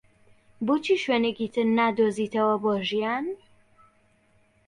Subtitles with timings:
[0.65, 3.25] بۆچی شوێنێکی تر نادۆزیتەوە بۆ ژیان؟